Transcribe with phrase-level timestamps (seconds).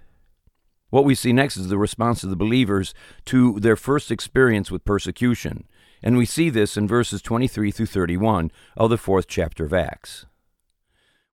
[0.89, 2.94] What we see next is the response of the believers
[3.25, 5.67] to their first experience with persecution,
[6.02, 10.25] and we see this in verses 23 through 31 of the fourth chapter of Acts.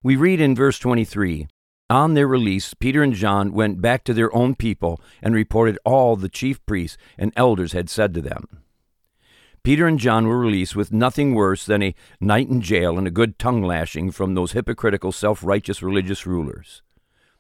[0.03, 1.49] We read in verse 23
[1.93, 6.17] on their release, Peter and John went back to their own people and reported all
[6.17, 8.47] the chief priests and elders had said to them.
[9.63, 13.13] Peter and John were released with nothing worse than a night in jail and a
[13.13, 16.83] good tongue lashing from those hypocritical, self righteous religious rulers.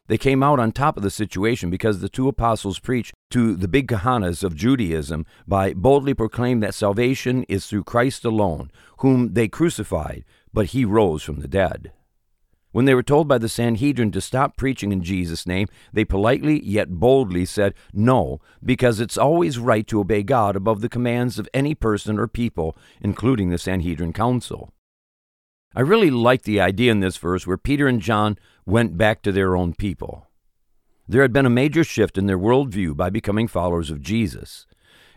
[0.06, 3.68] They came out on top of the situation because the two apostles preached to the
[3.68, 9.48] big kahanas of Judaism by boldly proclaiming that salvation is through Christ alone, whom they
[9.48, 11.92] crucified, but he rose from the dead.
[12.72, 16.64] When they were told by the Sanhedrin to stop preaching in Jesus' name, they politely
[16.64, 21.48] yet boldly said no, because it's always right to obey God above the commands of
[21.52, 24.72] any person or people, including the Sanhedrin Council.
[25.74, 29.32] I really like the idea in this verse where Peter and John went back to
[29.32, 30.28] their own people.
[31.06, 34.66] There had been a major shift in their worldview by becoming followers of Jesus.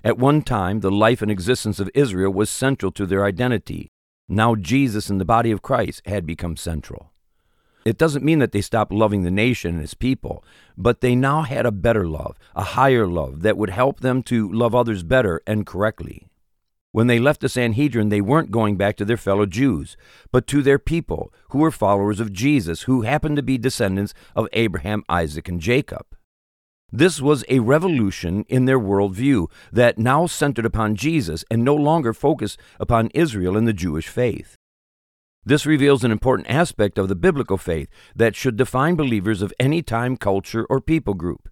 [0.04, 3.88] At one time, the life and existence of Israel was central to their identity.
[4.28, 7.12] Now, Jesus and the body of Christ had become central.
[7.86, 10.44] It doesn't mean that they stopped loving the nation and its people,
[10.76, 14.52] but they now had a better love, a higher love that would help them to
[14.52, 16.26] love others better and correctly.
[16.92, 19.98] When they left the Sanhedrin, they weren't going back to their fellow Jews,
[20.32, 24.48] but to their people, who were followers of Jesus, who happened to be descendants of
[24.54, 26.08] Abraham, Isaac, and Jacob.
[26.92, 32.14] This was a revolution in their worldview that now centered upon Jesus and no longer
[32.14, 34.56] focused upon Israel and the Jewish faith.
[35.46, 39.84] This reveals an important aspect of the biblical faith that should define believers of any
[39.84, 41.50] time, culture, or people group.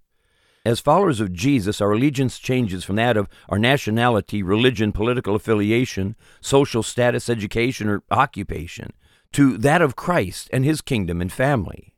[0.66, 6.16] As followers of Jesus, our allegiance changes from that of our nationality, religion, political affiliation,
[6.42, 8.94] social status, education, or occupation
[9.34, 11.94] to that of Christ and his kingdom and family.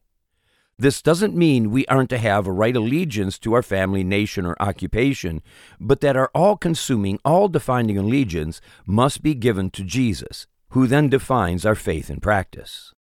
[0.78, 4.57] This doesn't mean we aren't to have a right allegiance to our family, nation, or
[4.59, 5.41] occupation,
[5.79, 11.07] but that our all consuming, all defining allegiance must be given to Jesus, who then
[11.07, 12.91] defines our faith in practice.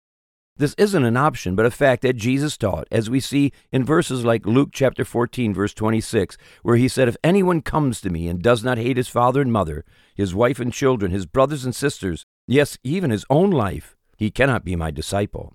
[0.56, 4.24] This isn't an option, but a fact that Jesus taught, as we see in verses
[4.24, 8.40] like Luke chapter 14, verse 26, where he said, If anyone comes to me and
[8.40, 12.24] does not hate his father and mother, his wife and children, his brothers and sisters,
[12.46, 15.52] yes, even his own life, he cannot be my disciple.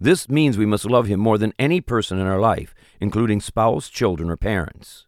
[0.00, 3.88] This means we must love him more than any person in our life, including spouse,
[3.88, 5.06] children, or parents.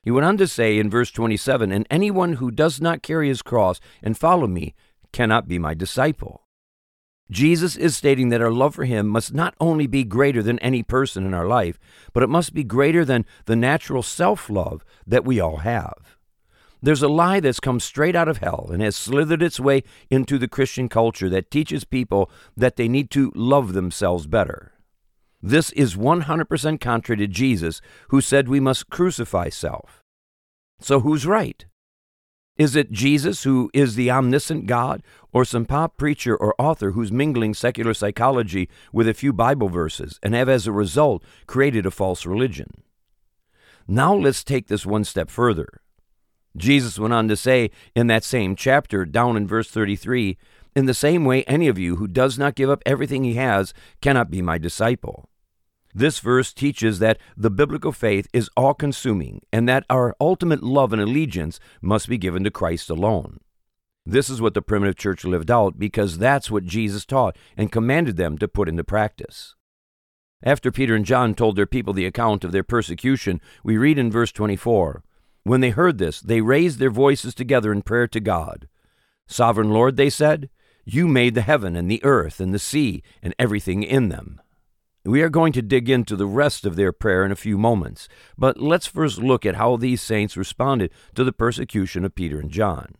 [0.00, 3.42] He went on to say in verse 27 And anyone who does not carry his
[3.42, 4.76] cross and follow me
[5.14, 6.42] cannot be my disciple.
[7.30, 10.82] Jesus is stating that our love for him must not only be greater than any
[10.82, 11.78] person in our life,
[12.12, 16.18] but it must be greater than the natural self love that we all have.
[16.82, 20.36] There's a lie that's come straight out of hell and has slithered its way into
[20.36, 24.72] the Christian culture that teaches people that they need to love themselves better.
[25.42, 30.02] This is 100% contrary to Jesus, who said we must crucify self.
[30.78, 31.64] So who's right?
[32.56, 35.02] Is it Jesus who is the omniscient God,
[35.32, 40.20] or some pop preacher or author who's mingling secular psychology with a few Bible verses
[40.22, 42.82] and have as a result created a false religion?
[43.88, 45.80] Now let's take this one step further.
[46.56, 50.38] Jesus went on to say in that same chapter, down in verse 33,
[50.76, 53.74] In the same way, any of you who does not give up everything he has
[54.00, 55.28] cannot be my disciple.
[55.94, 60.92] This verse teaches that the biblical faith is all consuming and that our ultimate love
[60.92, 63.38] and allegiance must be given to Christ alone.
[64.04, 68.16] This is what the primitive church lived out because that's what Jesus taught and commanded
[68.16, 69.54] them to put into practice.
[70.42, 74.10] After Peter and John told their people the account of their persecution, we read in
[74.10, 75.02] verse 24
[75.44, 78.68] When they heard this, they raised their voices together in prayer to God.
[79.26, 80.50] Sovereign Lord, they said,
[80.84, 84.40] you made the heaven and the earth and the sea and everything in them.
[85.06, 88.08] We are going to dig into the rest of their prayer in a few moments,
[88.38, 92.50] but let's first look at how these saints responded to the persecution of Peter and
[92.50, 92.94] John.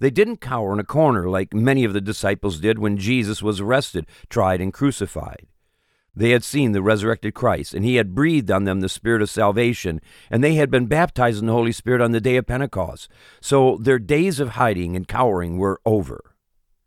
[0.00, 3.60] They didn't cower in a corner like many of the disciples did when Jesus was
[3.60, 5.46] arrested, tried, and crucified.
[6.16, 9.28] They had seen the resurrected Christ, and he had breathed on them the Spirit of
[9.28, 10.00] salvation,
[10.30, 13.10] and they had been baptized in the Holy Spirit on the day of Pentecost.
[13.42, 16.34] So their days of hiding and cowering were over.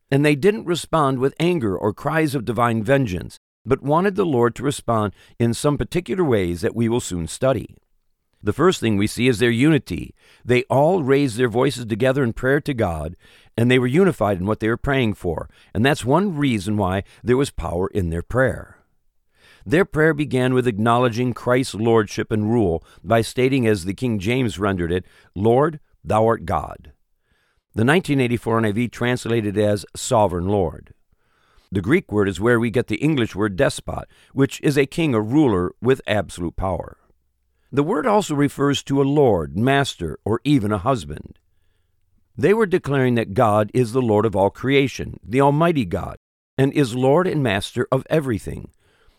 [0.09, 4.55] And they didn't respond with anger or cries of divine vengeance but wanted the Lord
[4.55, 7.75] to respond in some particular ways that we will soon study.
[8.43, 10.13] The first thing we see is their unity.
[10.43, 13.15] They all raised their voices together in prayer to God,
[13.57, 17.03] and they were unified in what they were praying for, and that's one reason why
[17.23, 18.77] there was power in their prayer.
[19.65, 24.59] Their prayer began with acknowledging Christ's lordship and rule by stating, as the King James
[24.59, 26.91] rendered it, Lord, thou art God.
[27.73, 30.93] The 1984 NIV translated as Sovereign Lord.
[31.75, 35.13] The Greek word is where we get the English word despot, which is a king
[35.13, 36.95] or ruler with absolute power.
[37.69, 41.37] The word also refers to a lord, master, or even a husband.
[42.37, 46.15] They were declaring that God is the Lord of all creation, the Almighty God,
[46.57, 48.69] and is Lord and Master of everything.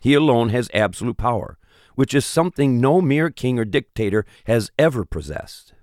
[0.01, 1.59] He alone has absolute power,
[1.95, 5.75] which is something no mere king or dictator has ever possessed.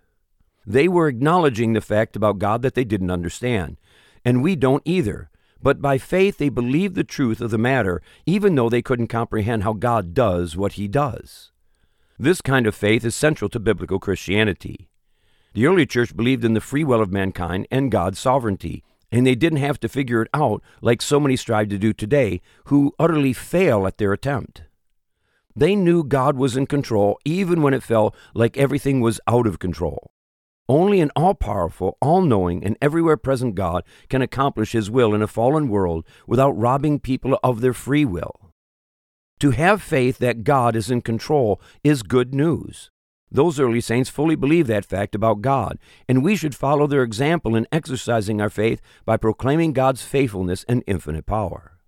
[0.66, 3.78] They were acknowledging the fact about God that they didn't understand,
[4.26, 5.30] and we don't either.
[5.64, 9.64] But by faith they believed the truth of the matter, even though they couldn't comprehend
[9.64, 11.52] how God does what he does.
[12.20, 14.90] This kind of faith is central to biblical Christianity.
[15.54, 19.36] The early church believed in the free will of mankind and God's sovereignty, and they
[19.36, 23.32] didn't have to figure it out like so many strive to do today, who utterly
[23.32, 24.64] fail at their attempt.
[25.56, 29.60] They knew God was in control even when it felt like everything was out of
[29.60, 30.12] control.
[30.70, 35.22] Only an all powerful, all knowing, and everywhere present God can accomplish His will in
[35.22, 38.52] a fallen world without robbing people of their free will.
[39.42, 42.92] To have faith that God is in control is good news.
[43.30, 47.56] Those early saints fully believed that fact about God, and we should follow their example
[47.56, 51.80] in exercising our faith by proclaiming God's faithfulness and infinite power.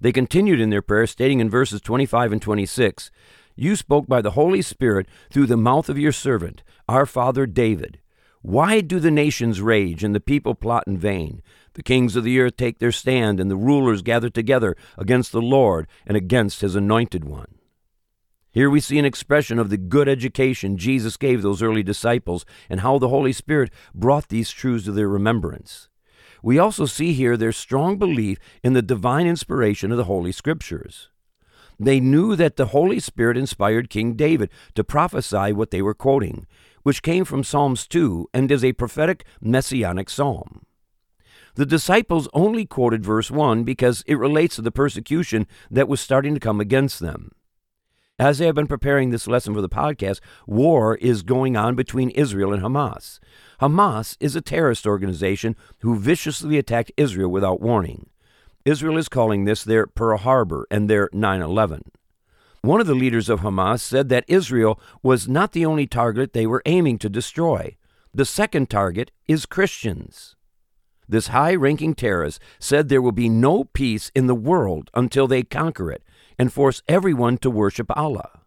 [0.00, 3.10] They continued in their prayer, stating in verses 25 and 26
[3.56, 7.98] You spoke by the Holy Spirit through the mouth of your servant, our father David.
[8.44, 11.40] Why do the nations rage and the people plot in vain?
[11.72, 15.40] The kings of the earth take their stand, and the rulers gather together against the
[15.40, 17.54] Lord and against his anointed one.
[18.52, 22.80] Here we see an expression of the good education Jesus gave those early disciples and
[22.80, 25.88] how the Holy Spirit brought these truths to their remembrance.
[26.42, 31.08] We also see here their strong belief in the divine inspiration of the Holy Scriptures.
[31.80, 36.46] They knew that the Holy Spirit inspired King David to prophesy what they were quoting,
[36.84, 40.64] which came from Psalms 2 and is a prophetic messianic psalm.
[41.56, 46.34] The disciples only quoted verse 1 because it relates to the persecution that was starting
[46.34, 47.32] to come against them.
[48.18, 52.10] As I have been preparing this lesson for the podcast, war is going on between
[52.10, 53.18] Israel and Hamas.
[53.60, 58.10] Hamas is a terrorist organization who viciously attacked Israel without warning.
[58.64, 61.82] Israel is calling this their Pearl Harbor and their 9 11.
[62.64, 66.46] One of the leaders of Hamas said that Israel was not the only target they
[66.46, 67.76] were aiming to destroy.
[68.14, 70.34] The second target is Christians.
[71.06, 75.42] This high ranking terrorist said there will be no peace in the world until they
[75.42, 76.04] conquer it
[76.38, 78.40] and force everyone to worship Allah.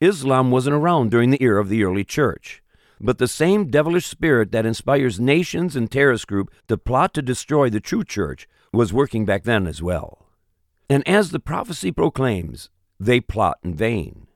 [0.00, 2.62] Islam wasn't around during the era of the early church,
[3.00, 7.68] but the same devilish spirit that inspires nations and terrorist groups to plot to destroy
[7.68, 10.28] the true church was working back then as well.
[10.88, 14.26] And as the prophecy proclaims, they plot in vain.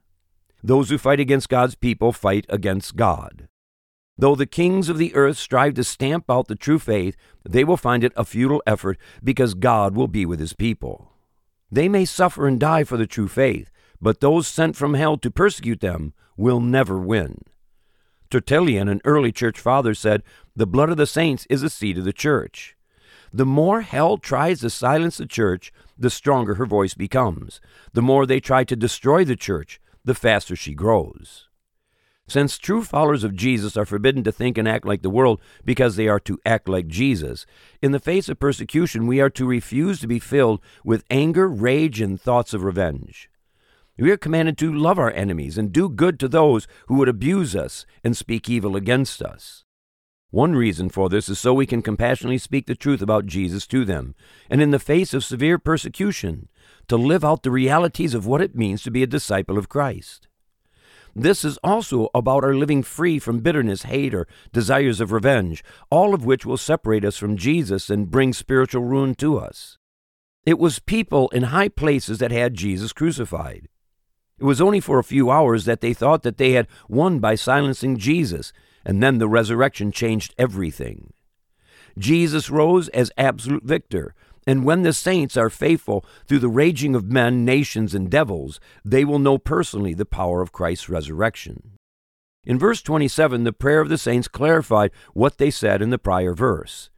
[0.62, 3.48] Those who fight against God's people fight against God.
[4.16, 7.16] Though the kings of the earth strive to stamp out the true faith,
[7.48, 11.10] they will find it a futile effort because God will be with his people.
[11.70, 15.30] They may suffer and die for the true faith, but those sent from hell to
[15.30, 17.42] persecute them will never win.
[18.30, 20.22] Tertullian, an early church father, said,
[20.54, 22.76] The blood of the saints is the seed of the church.
[23.32, 27.60] The more hell tries to silence the church, the stronger her voice becomes.
[27.92, 31.48] The more they try to destroy the church, the faster she grows.
[32.28, 35.96] Since true followers of Jesus are forbidden to think and act like the world because
[35.96, 37.46] they are to act like Jesus,
[37.80, 42.00] in the face of persecution, we are to refuse to be filled with anger, rage,
[42.00, 43.28] and thoughts of revenge.
[43.98, 47.54] We are commanded to love our enemies and do good to those who would abuse
[47.54, 49.64] us and speak evil against us.
[50.32, 53.84] One reason for this is so we can compassionately speak the truth about Jesus to
[53.84, 54.14] them,
[54.48, 56.48] and in the face of severe persecution,
[56.88, 60.28] to live out the realities of what it means to be a disciple of Christ.
[61.14, 66.14] This is also about our living free from bitterness, hate, or desires of revenge, all
[66.14, 69.76] of which will separate us from Jesus and bring spiritual ruin to us.
[70.46, 73.68] It was people in high places that had Jesus crucified.
[74.38, 77.34] It was only for a few hours that they thought that they had won by
[77.34, 81.12] silencing Jesus, and then the resurrection changed everything.
[81.98, 84.14] Jesus rose as absolute victor,
[84.46, 89.04] and when the saints are faithful through the raging of men, nations, and devils, they
[89.04, 91.72] will know personally the power of Christ's resurrection.
[92.44, 96.34] In verse 27, the prayer of the saints clarified what they said in the prior
[96.34, 96.90] verse.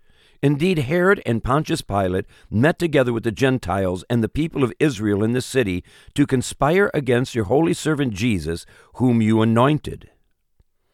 [0.43, 5.23] Indeed, Herod and Pontius Pilate met together with the Gentiles and the people of Israel
[5.23, 8.65] in the city to conspire against your holy servant Jesus,
[8.95, 10.11] whom you anointed.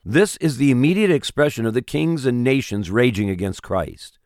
[0.05, 4.19] This is the immediate expression of the kings and nations raging against Christ.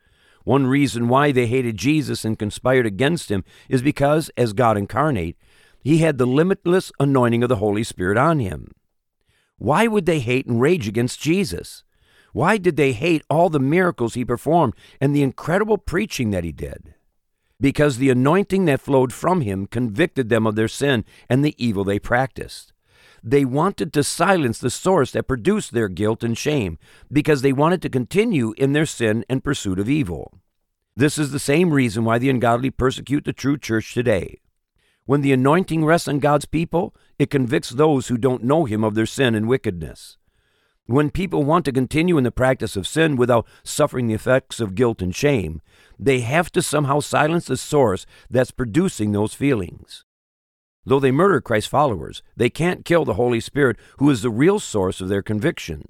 [0.45, 5.37] One reason why they hated Jesus and conspired against him is because, as God incarnate,
[5.83, 8.71] he had the limitless anointing of the Holy Spirit on him.
[9.59, 11.83] Why would they hate and rage against Jesus?
[12.33, 16.52] Why did they hate all the miracles he performed and the incredible preaching that he
[16.52, 16.95] did?
[17.61, 21.83] Because the anointing that flowed from him convicted them of their sin and the evil
[21.83, 22.74] they practiced.
[23.26, 26.78] They wanted to silence the source that produced their guilt and shame
[27.11, 30.40] because they wanted to continue in their sin and pursuit of evil.
[30.95, 34.43] This is the same reason why the ungodly persecute the true church today.
[35.07, 38.95] When the anointing rests on God's people, it convicts those who don't know Him of
[38.95, 40.19] their sin and wickedness.
[40.85, 44.75] When people want to continue in the practice of sin without suffering the effects of
[44.75, 45.62] guilt and shame,
[45.99, 50.04] they have to somehow silence the source that's producing those feelings.
[50.87, 54.59] Though they murder Christ's followers, they can't kill the Holy Spirit, who is the real
[54.59, 55.88] source of their conviction.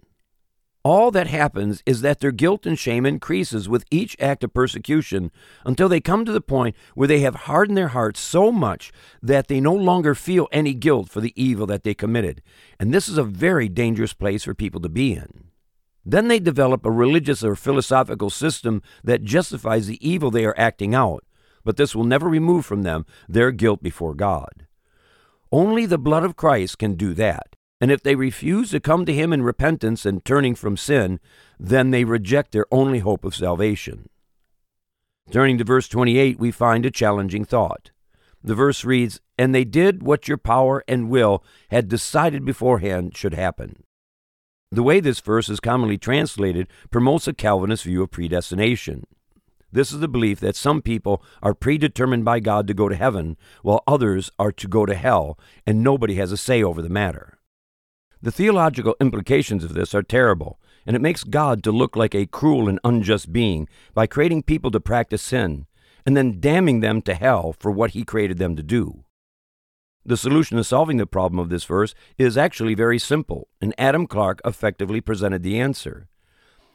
[0.84, 5.32] All that happens is that their guilt and shame increases with each act of persecution
[5.64, 9.48] until they come to the point where they have hardened their hearts so much that
[9.48, 12.42] they no longer feel any guilt for the evil that they committed.
[12.78, 15.44] And this is a very dangerous place for people to be in.
[16.04, 20.94] Then they develop a religious or philosophical system that justifies the evil they are acting
[20.94, 21.24] out,
[21.64, 24.66] but this will never remove from them their guilt before God.
[25.54, 27.54] Only the blood of Christ can do that.
[27.80, 31.20] And if they refuse to come to Him in repentance and turning from sin,
[31.60, 34.08] then they reject their only hope of salvation.
[35.30, 37.92] Turning to verse 28, we find a challenging thought.
[38.42, 43.34] The verse reads, And they did what your power and will had decided beforehand should
[43.34, 43.84] happen.
[44.72, 49.06] The way this verse is commonly translated promotes a Calvinist view of predestination.
[49.74, 53.36] This is the belief that some people are predetermined by God to go to heaven,
[53.62, 57.38] while others are to go to hell, and nobody has a say over the matter.
[58.22, 62.26] The theological implications of this are terrible, and it makes God to look like a
[62.26, 65.66] cruel and unjust being by creating people to practice sin,
[66.06, 69.02] and then damning them to hell for what he created them to do.
[70.06, 74.06] The solution to solving the problem of this verse is actually very simple, and Adam
[74.06, 76.06] Clarke effectively presented the answer.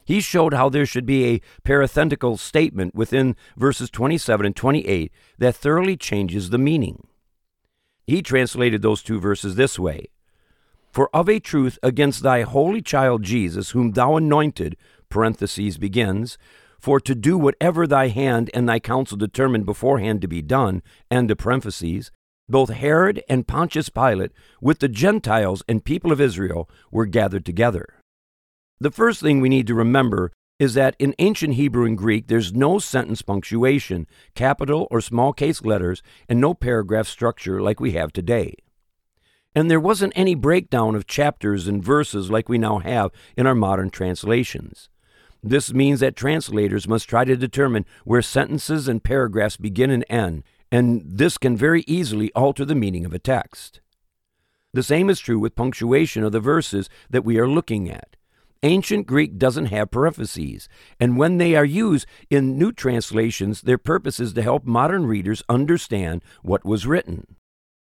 [0.10, 5.56] He showed how there should be a parenthetical statement within verses 27 and 28 that
[5.56, 7.06] thoroughly changes the meaning.
[8.08, 10.08] He translated those two verses this way
[10.92, 14.78] For of a truth against thy holy child Jesus, whom thou anointed,
[15.10, 16.39] parentheses begins,
[16.80, 21.30] for to do whatever thy hand and thy counsel determined beforehand to be done, end
[21.30, 22.10] of parentheses,
[22.50, 27.99] both Herod and Pontius Pilate, with the Gentiles and people of Israel, were gathered together.
[28.82, 32.54] The first thing we need to remember is that in ancient Hebrew and Greek, there's
[32.54, 38.14] no sentence punctuation, capital or small case letters, and no paragraph structure like we have
[38.14, 38.56] today.
[39.54, 43.56] And there wasn't any breakdown of chapters and verses like we now have in our
[43.56, 44.88] modern translations.
[45.44, 50.44] This means that translators must try to determine where sentences and paragraphs begin and end,
[50.72, 53.82] and this can very easily alter the meaning of a text.
[54.74, 58.16] The same is true with punctuation of the verses that we are looking at.
[58.62, 60.68] Ancient Greek doesn't have parentheses,
[61.00, 65.42] and when they are used in new translations, their purpose is to help modern readers
[65.48, 67.38] understand what was written.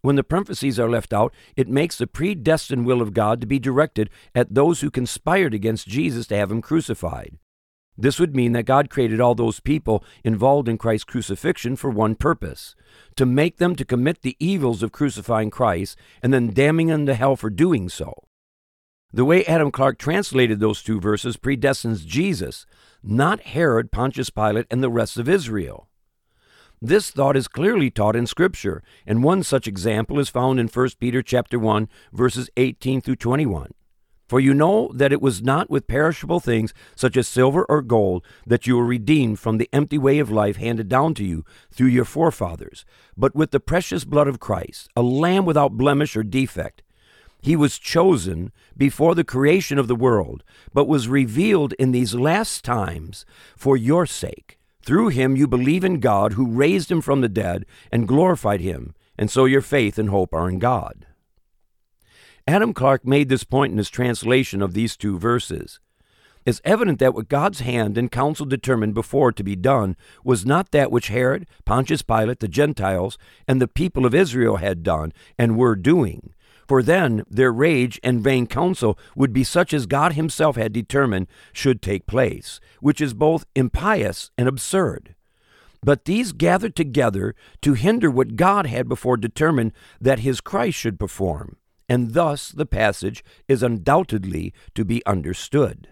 [0.02, 3.58] When the parentheses are left out, it makes the predestined will of God to be
[3.58, 7.38] directed at those who conspired against Jesus to have him crucified.
[7.96, 12.14] This would mean that God created all those people involved in Christ's crucifixion for one
[12.14, 12.74] purpose
[13.16, 17.14] to make them to commit the evils of crucifying Christ and then damning them to
[17.14, 18.24] hell for doing so.
[19.12, 22.64] The way Adam Clarke translated those two verses predestines Jesus,
[23.02, 25.88] not Herod, Pontius Pilate, and the rest of Israel.
[26.80, 30.88] This thought is clearly taught in Scripture, and one such example is found in 1
[31.00, 33.74] Peter chapter 1, verses 18 through 21.
[34.28, 38.24] For you know that it was not with perishable things, such as silver or gold,
[38.46, 41.88] that you were redeemed from the empty way of life handed down to you through
[41.88, 42.84] your forefathers,
[43.16, 46.84] but with the precious blood of Christ, a lamb without blemish or defect.
[47.40, 50.44] He was chosen before the creation of the world,
[50.74, 53.24] but was revealed in these last times
[53.56, 54.58] for your sake.
[54.82, 58.94] Through him you believe in God, who raised him from the dead and glorified him,
[59.18, 61.06] and so your faith and hope are in God.
[62.46, 65.78] Adam Clarke made this point in his translation of these two verses.
[66.46, 69.94] It's evident that what God's hand and counsel determined before to be done
[70.24, 74.82] was not that which Herod, Pontius Pilate, the Gentiles, and the people of Israel had
[74.82, 76.32] done and were doing,
[76.70, 81.26] for then their rage and vain counsel would be such as God Himself had determined
[81.52, 85.16] should take place, which is both impious and absurd.
[85.82, 91.00] But these gathered together to hinder what God had before determined that His Christ should
[91.00, 91.56] perform,
[91.88, 95.88] and thus the passage is undoubtedly to be understood.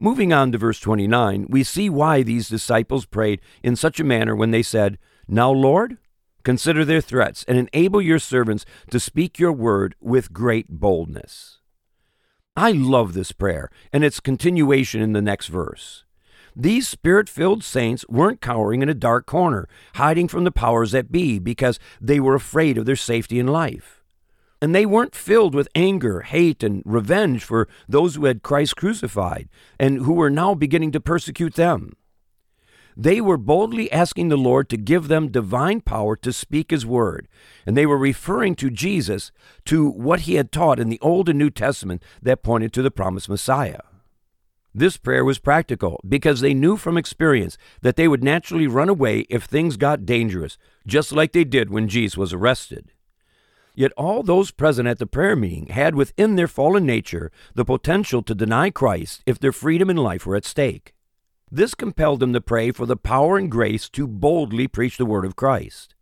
[0.00, 4.34] Moving on to verse 29, we see why these disciples prayed in such a manner
[4.34, 5.98] when they said, Now, Lord,
[6.48, 11.58] Consider their threats and enable your servants to speak your word with great boldness.
[12.56, 16.04] I love this prayer and its continuation in the next verse.
[16.56, 21.12] These spirit filled saints weren't cowering in a dark corner, hiding from the powers that
[21.12, 24.02] be because they were afraid of their safety and life.
[24.62, 29.50] And they weren't filled with anger, hate, and revenge for those who had Christ crucified
[29.78, 31.92] and who were now beginning to persecute them.
[33.00, 37.28] They were boldly asking the Lord to give them divine power to speak His word,
[37.64, 39.30] and they were referring to Jesus,
[39.66, 42.90] to what He had taught in the Old and New Testament that pointed to the
[42.90, 43.82] promised Messiah.
[44.74, 49.20] This prayer was practical because they knew from experience that they would naturally run away
[49.30, 52.90] if things got dangerous, just like they did when Jesus was arrested.
[53.76, 58.22] Yet all those present at the prayer meeting had within their fallen nature the potential
[58.24, 60.94] to deny Christ if their freedom and life were at stake.
[61.50, 65.24] This compelled them to pray for the power and grace to boldly preach the word
[65.24, 65.94] of Christ.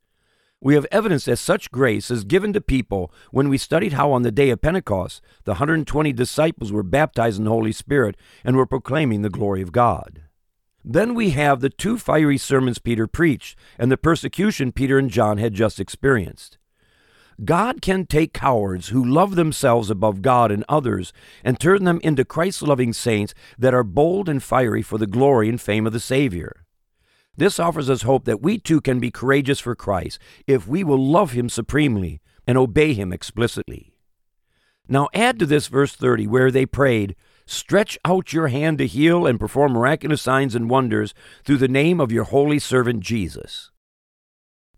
[0.61, 4.23] We have evidence that such grace is given to people when we studied how on
[4.23, 8.67] the day of Pentecost the 120 disciples were baptized in the Holy Spirit and were
[8.67, 10.23] proclaiming the glory of God.
[10.85, 15.39] Then we have the two fiery sermons Peter preached and the persecution Peter and John
[15.39, 16.59] had just experienced.
[17.45, 21.13] God can take cowards who love themselves above God and others
[21.45, 25.49] and turn them into Christ loving saints that are bold and fiery for the glory
[25.49, 26.65] and fame of the Savior.
[27.37, 31.05] This offers us hope that we too can be courageous for Christ if we will
[31.05, 33.93] love Him supremely and obey Him explicitly.
[34.89, 39.27] Now add to this verse 30 where they prayed, Stretch out your hand to heal
[39.27, 41.13] and perform miraculous signs and wonders
[41.45, 43.71] through the name of your holy servant Jesus.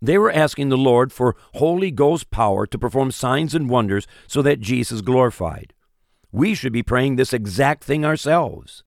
[0.01, 4.41] They were asking the Lord for Holy Ghost power to perform signs and wonders so
[4.41, 5.73] that Jesus glorified.
[6.31, 8.83] We should be praying this exact thing ourselves.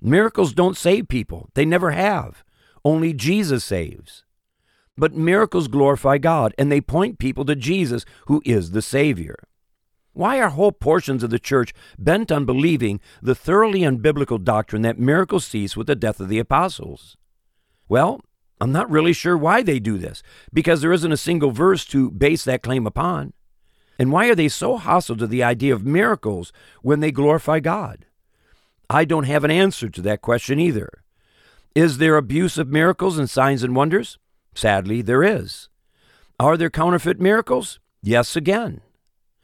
[0.00, 2.42] Miracles don't save people, they never have.
[2.84, 4.24] Only Jesus saves.
[4.96, 9.36] But miracles glorify God, and they point people to Jesus, who is the Savior.
[10.12, 14.98] Why are whole portions of the church bent on believing the thoroughly unbiblical doctrine that
[14.98, 17.16] miracles cease with the death of the apostles?
[17.88, 18.20] Well,
[18.62, 20.22] I'm not really sure why they do this,
[20.52, 23.32] because there isn't a single verse to base that claim upon.
[23.98, 28.06] And why are they so hostile to the idea of miracles when they glorify God?
[28.88, 31.02] I don't have an answer to that question either.
[31.74, 34.20] Is there abuse of miracles and signs and wonders?
[34.54, 35.68] Sadly, there is.
[36.38, 37.80] Are there counterfeit miracles?
[38.00, 38.80] Yes, again.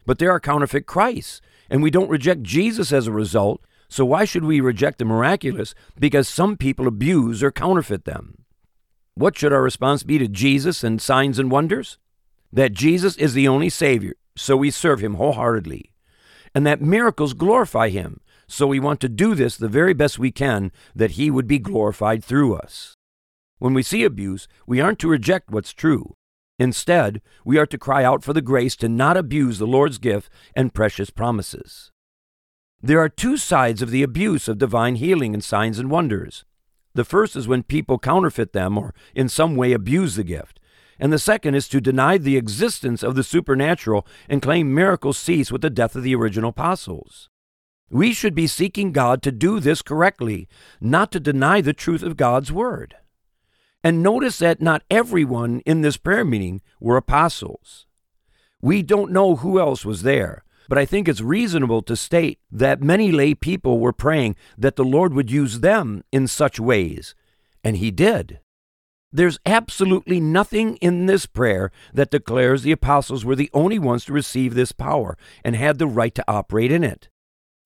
[0.07, 4.25] But there are counterfeit Christs, and we don't reject Jesus as a result, so why
[4.25, 8.45] should we reject the miraculous because some people abuse or counterfeit them?
[9.19, 11.99] What should our response be to Jesus and signs and wonders?
[12.53, 15.93] That Jesus is the only Savior, so we serve Him wholeheartedly.
[16.55, 20.31] And that miracles glorify Him, so we want to do this the very best we
[20.31, 22.95] can that He would be glorified through us.
[23.59, 26.15] When we see abuse, we aren't to reject what's true.
[26.61, 30.31] Instead, we are to cry out for the grace to not abuse the Lord's gift
[30.55, 31.91] and precious promises.
[32.81, 36.45] There are two sides of the abuse of divine healing and signs and wonders.
[36.99, 40.59] The first is when people counterfeit them or in some way abuse the gift.
[40.99, 45.53] And the second is to deny the existence of the supernatural and claim miracles cease
[45.53, 47.31] with the death of the original apostles.
[47.89, 50.49] We should be seeking God to do this correctly,
[50.81, 52.97] not to deny the truth of God's word.
[53.85, 57.87] And notice that not everyone in this prayer meeting were apostles.
[58.61, 62.83] We don't know who else was there, but I think it's reasonable to state that
[62.83, 67.15] many lay people were praying that the Lord would use them in such ways,
[67.65, 68.41] and He did.
[69.11, 74.13] There's absolutely nothing in this prayer that declares the apostles were the only ones to
[74.13, 77.09] receive this power and had the right to operate in it.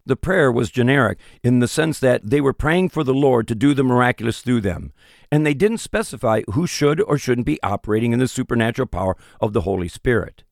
[0.04, 3.54] The prayer was generic in the sense that they were praying for the Lord to
[3.54, 4.92] do the miraculous through them,
[5.30, 9.52] and they didn't specify who should or shouldn't be operating in the supernatural power of
[9.52, 10.44] the Holy Spirit.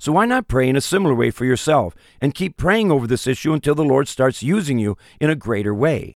[0.00, 3.26] So why not pray in a similar way for yourself and keep praying over this
[3.26, 6.14] issue until the Lord starts using you in a greater way?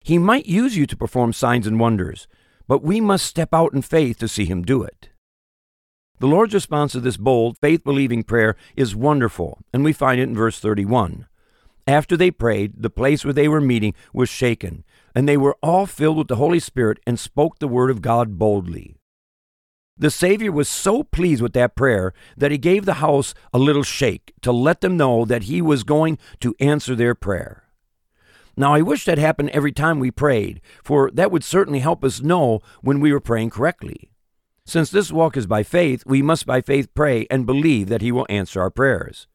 [0.00, 2.28] He might use you to perform signs and wonders,
[2.68, 5.08] but we must step out in faith to see Him do it.
[6.18, 10.24] The Lord's response to this bold, faith believing prayer is wonderful, and we find it
[10.24, 11.26] in verse 31.
[11.86, 15.86] After they prayed, the place where they were meeting was shaken, and they were all
[15.86, 18.96] filled with the Holy Spirit and spoke the word of God boldly.
[19.98, 23.82] The Savior was so pleased with that prayer that he gave the house a little
[23.82, 27.64] shake to let them know that he was going to answer their prayer.
[28.58, 32.20] Now, I wish that happened every time we prayed, for that would certainly help us
[32.20, 34.10] know when we were praying correctly.
[34.66, 38.12] Since this walk is by faith, we must by faith pray and believe that He
[38.12, 39.26] will answer our prayers.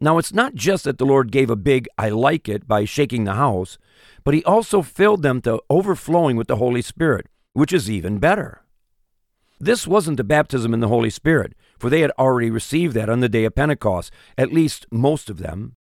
[0.00, 3.24] Now, it's not just that the Lord gave a big I like it by shaking
[3.24, 3.76] the house,
[4.24, 8.61] but He also filled them to overflowing with the Holy Spirit, which is even better.
[9.62, 13.20] This wasn't the baptism in the Holy Spirit, for they had already received that on
[13.20, 15.76] the day of Pentecost, at least most of them.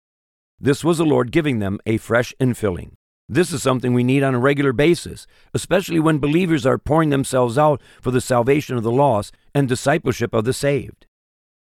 [0.60, 2.92] This was the Lord giving them a fresh infilling.
[3.28, 7.58] This is something we need on a regular basis, especially when believers are pouring themselves
[7.58, 11.08] out for the salvation of the lost and discipleship of the saved.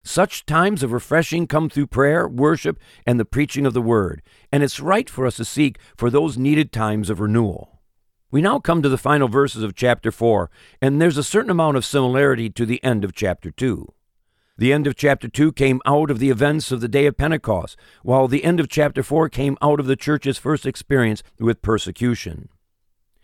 [0.01, 4.63] Such times of refreshing come through prayer, worship, and the preaching of the Word, and
[4.63, 7.76] it's right for us to seek for those needed times of renewal.
[8.29, 10.49] We now come to the final verses of chapter 4,
[10.81, 13.87] and there's a certain amount of similarity to the end of chapter 2.
[14.57, 17.77] The end of chapter 2 came out of the events of the day of Pentecost,
[18.03, 22.49] while the end of chapter 4 came out of the church's first experience with persecution.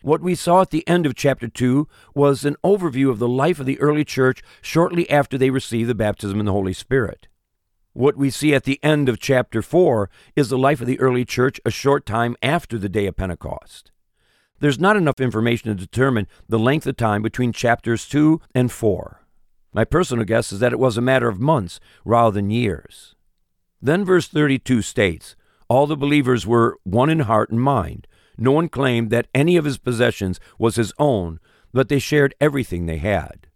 [0.00, 3.60] What we saw at the end of chapter 2 was an overview of the life
[3.60, 7.28] of the early church shortly after they received the baptism in the Holy Spirit.
[7.92, 11.26] What we see at the end of chapter 4 is the life of the early
[11.26, 13.90] church a short time after the day of Pentecost.
[14.64, 19.20] There's not enough information to determine the length of time between chapters 2 and 4.
[19.74, 23.14] My personal guess is that it was a matter of months rather than years.
[23.82, 25.36] Then verse 32 states
[25.68, 28.06] All the believers were one in heart and mind.
[28.38, 31.40] No one claimed that any of his possessions was his own,
[31.74, 33.48] but they shared everything they had.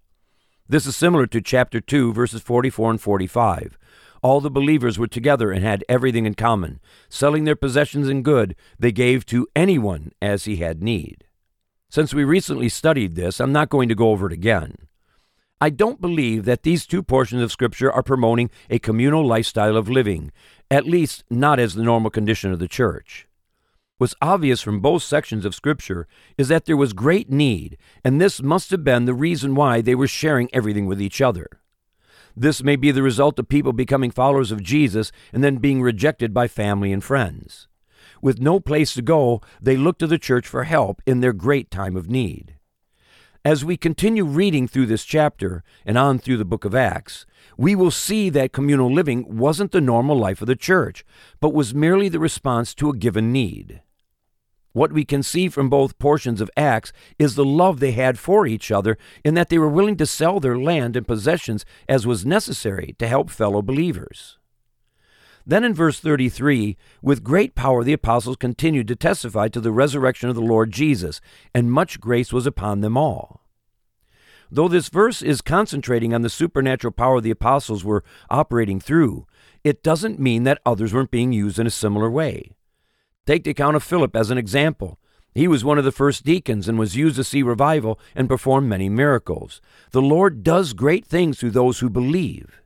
[0.69, 3.78] This is similar to chapter 2, verses 44 and 45.
[4.23, 6.81] All the believers were together and had everything in common.
[7.09, 11.25] Selling their possessions and good, they gave to anyone as he had need.
[11.91, 14.75] Since we recently studied this, I'm not going to go over it again.
[15.61, 19.89] I don't believe that these two portions of Scripture are promoting a communal lifestyle of
[19.89, 20.31] living,
[20.71, 23.27] at least not as the normal condition of the church.
[23.97, 28.41] What's obvious from both sections of Scripture is that there was great need, and this
[28.41, 31.49] must have been the reason why they were sharing everything with each other.
[32.41, 36.33] This may be the result of people becoming followers of Jesus and then being rejected
[36.33, 37.67] by family and friends.
[38.23, 41.69] With no place to go, they look to the church for help in their great
[41.69, 42.55] time of need.
[43.45, 47.75] As we continue reading through this chapter and on through the book of Acts, we
[47.75, 51.05] will see that communal living wasn't the normal life of the church,
[51.41, 53.83] but was merely the response to a given need.
[54.79, 58.47] What we can see from both portions of Acts is the love they had for
[58.47, 62.25] each other, in that they were willing to sell their land and possessions as was
[62.25, 64.39] necessary to help fellow believers.
[65.45, 70.29] Then in verse 33, with great power the apostles continued to testify to the resurrection
[70.29, 71.21] of the Lord Jesus,
[71.53, 73.41] and much grace was upon them all.
[74.49, 79.27] Though this verse is concentrating on the supernatural power the apostles were operating through,
[79.65, 82.53] it doesn't mean that others weren't being used in a similar way.
[83.29, 84.99] Take the account of Philip as an example.
[85.35, 88.67] He was one of the first deacons and was used to see revival and perform
[88.67, 89.61] many miracles.
[89.91, 92.63] The Lord does great things through those who believe.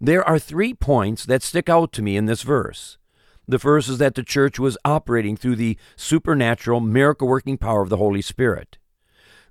[0.00, 2.98] There are three points that stick out to me in this verse.
[3.46, 7.88] The first is that the church was operating through the supernatural, miracle working power of
[7.88, 8.78] the Holy Spirit.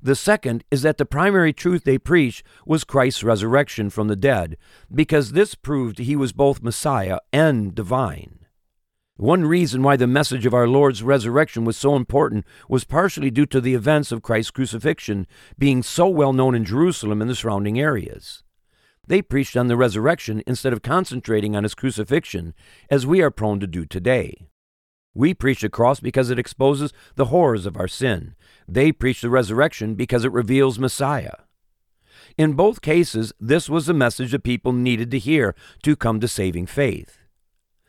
[0.02, 4.58] The second is that the primary truth they preached was Christ's resurrection from the dead,
[4.94, 8.40] because this proved he was both Messiah and divine.
[9.18, 13.48] One reason why the message of our Lord's resurrection was so important was partially due
[13.48, 15.26] to the events of Christ's crucifixion
[15.58, 18.44] being so well known in Jerusalem and the surrounding areas.
[19.08, 22.54] They preached on the resurrection instead of concentrating on his crucifixion,
[22.92, 24.50] as we are prone to do today.
[25.16, 28.36] We preach the cross because it exposes the horrors of our sin.
[28.68, 31.38] They preach the resurrection because it reveals Messiah.
[32.38, 36.28] In both cases, this was the message the people needed to hear to come to
[36.28, 37.18] saving faith.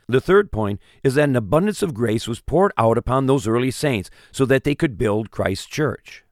[0.08, 3.70] The third point is that an abundance of grace was poured out upon those early
[3.70, 6.24] saints so that they could build Christ's church.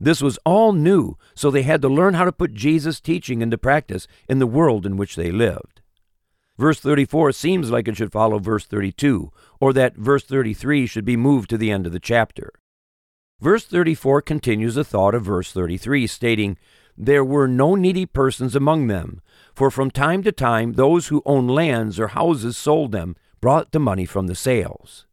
[0.00, 3.58] This was all new, so they had to learn how to put Jesus' teaching into
[3.58, 5.82] practice in the world in which they lived.
[6.58, 9.30] Verse 34 seems like it should follow verse 32,
[9.60, 12.50] or that verse 33 should be moved to the end of the chapter.
[13.40, 16.56] Verse 34 continues the thought of verse 33, stating,
[16.98, 19.20] There were no needy persons among them,
[19.54, 23.78] for from time to time those who owned lands or houses sold them, brought the
[23.78, 25.06] money from the sales.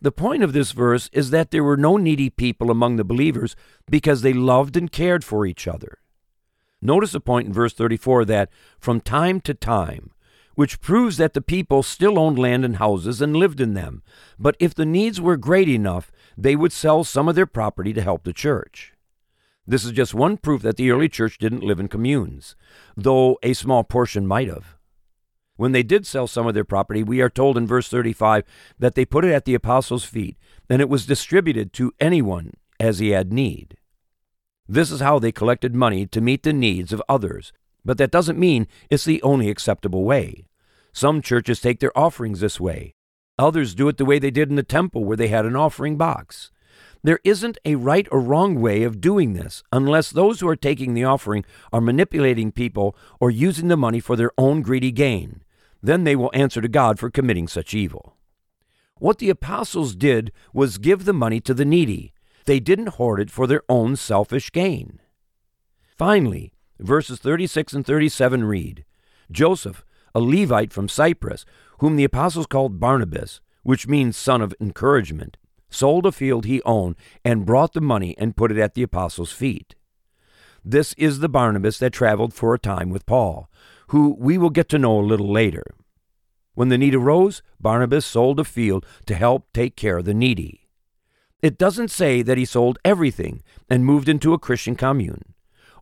[0.00, 3.56] The point of this verse is that there were no needy people among the believers
[3.90, 5.98] because they loved and cared for each other.
[6.82, 10.10] Notice the point in verse 34 that from time to time,
[10.54, 14.02] which proves that the people still owned land and houses and lived in them,
[14.38, 18.02] but if the needs were great enough, they would sell some of their property to
[18.02, 18.93] help the church.
[19.66, 22.54] This is just one proof that the early church didn't live in communes,
[22.96, 24.76] though a small portion might have.
[25.56, 28.44] When they did sell some of their property, we are told in verse 35
[28.78, 30.36] that they put it at the apostles' feet,
[30.68, 33.78] and it was distributed to anyone as he had need.
[34.68, 37.52] This is how they collected money to meet the needs of others,
[37.84, 40.46] but that doesn't mean it's the only acceptable way.
[40.92, 42.94] Some churches take their offerings this way.
[43.38, 45.96] Others do it the way they did in the temple, where they had an offering
[45.96, 46.50] box.
[47.04, 50.94] There isn't a right or wrong way of doing this unless those who are taking
[50.94, 55.42] the offering are manipulating people or using the money for their own greedy gain.
[55.82, 58.16] Then they will answer to God for committing such evil.
[58.96, 62.14] What the apostles did was give the money to the needy.
[62.46, 64.98] They didn't hoard it for their own selfish gain.
[65.98, 68.82] Finally, verses 36 and 37 read
[69.30, 71.44] Joseph, a Levite from Cyprus,
[71.80, 75.36] whom the apostles called Barnabas, which means son of encouragement,
[75.74, 79.32] sold a field he owned, and brought the money and put it at the apostles'
[79.32, 79.74] feet.
[80.64, 83.50] This is the Barnabas that traveled for a time with Paul,
[83.88, 85.64] who we will get to know a little later.
[86.54, 90.68] When the need arose, Barnabas sold a field to help take care of the needy.
[91.42, 95.34] It doesn't say that he sold everything and moved into a Christian commune,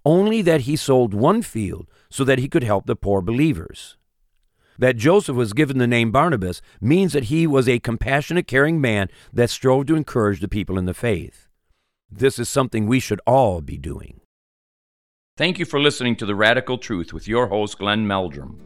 [0.04, 3.96] only that he sold one field so that he could help the poor believers.
[4.78, 9.08] That Joseph was given the name Barnabas means that he was a compassionate, caring man
[9.32, 11.48] that strove to encourage the people in the faith.
[12.10, 14.20] This is something we should all be doing.
[15.36, 18.58] Thank you for listening to The Radical Truth with your host, Glenn Meldrum.